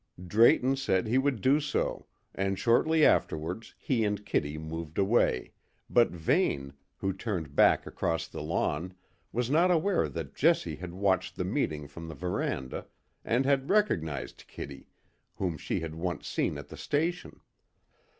Drayton 0.25 0.77
said 0.77 1.05
he 1.05 1.19
would 1.19 1.41
do 1.41 1.59
so, 1.59 2.07
and 2.33 2.57
shortly 2.57 3.05
afterwards 3.05 3.75
he 3.77 4.03
and 4.03 4.25
Kitty 4.25 4.57
moved 4.57 4.97
away, 4.97 5.51
but 5.91 6.09
Vane, 6.09 6.73
who 6.97 7.13
turned 7.13 7.55
back 7.55 7.85
across 7.85 8.27
the 8.27 8.41
lawn, 8.41 8.95
was 9.31 9.51
not 9.51 9.69
aware 9.69 10.09
that 10.09 10.33
Jessie 10.33 10.77
had 10.77 10.95
watched 10.95 11.35
the 11.35 11.45
meeting 11.45 11.85
from 11.87 12.07
the 12.07 12.15
verandah 12.15 12.87
and 13.23 13.45
had 13.45 13.69
recognised 13.69 14.45
Kitty, 14.47 14.87
whom 15.35 15.55
she 15.55 15.81
had 15.81 15.93
once 15.93 16.27
seen 16.27 16.57
at 16.57 16.69
the 16.69 16.77
station. 16.77 17.39